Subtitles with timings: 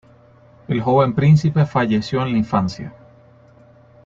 [0.67, 2.91] El joven príncipe falleció en la infancia.